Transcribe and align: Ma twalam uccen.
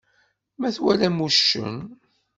Ma 0.59 0.69
twalam 0.75 1.17
uccen. 1.27 1.75